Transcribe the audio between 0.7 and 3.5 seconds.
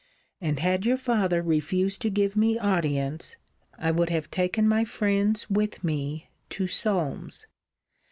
your father refused to give me audience,